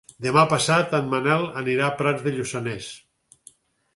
Demà 0.25 0.43
passat 0.53 0.95
en 0.99 1.11
Manel 1.11 1.43
anirà 1.61 1.85
a 1.89 1.93
Prats 2.01 2.25
de 2.29 2.35
Lluçanès. 2.37 2.87